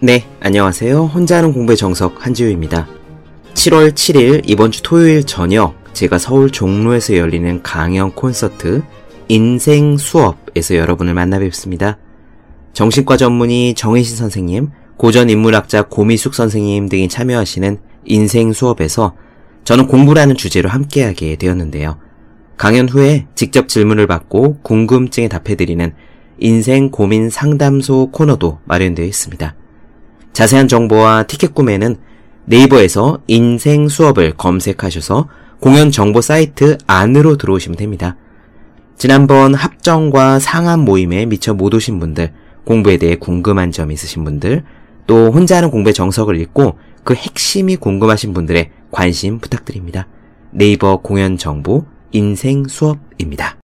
[0.00, 1.06] 네, 안녕하세요.
[1.06, 2.86] 혼자 하는 공부의 정석 한지우입니다.
[3.54, 8.84] 7월 7일 이번 주 토요일 저녁 제가 서울 종로에서 열리는 강연 콘서트
[9.26, 11.98] 인생 수업에서 여러분을 만나 뵙습니다.
[12.74, 19.16] 정신과 전문의 정혜신 선생님, 고전 인문학자 고미숙 선생님 등이 참여하시는 인생 수업에서
[19.64, 21.98] 저는 공부라는 주제로 함께하게 되었는데요.
[22.56, 25.92] 강연 후에 직접 질문을 받고 궁금증에 답해드리는
[26.38, 29.57] 인생 고민 상담소 코너도 마련되어 있습니다.
[30.38, 31.96] 자세한 정보와 티켓 구매는
[32.44, 35.28] 네이버에서 인생 수업을 검색하셔서
[35.58, 38.14] 공연 정보 사이트 안으로 들어오시면 됩니다.
[38.96, 44.62] 지난번 합정과 상암 모임에 미처 못 오신 분들, 공부에 대해 궁금한 점 있으신 분들,
[45.08, 50.06] 또 혼자 하는 공부의 정석을 읽고 그 핵심이 궁금하신 분들의 관심 부탁드립니다.
[50.52, 53.56] 네이버 공연 정보 인생 수업입니다.